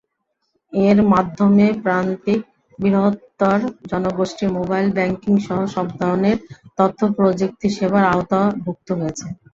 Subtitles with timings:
[0.73, 2.39] এর মাধ্যমে প্রান্তিক
[2.79, 3.57] বৃহত্তর
[3.91, 6.37] জনগোষ্ঠী মোবাইল ব্যাংকিংসহ সব ধরনের
[6.77, 9.25] তথ্যপ্রযুক্তিসেবার আওতাভুক্ত হয়েছে।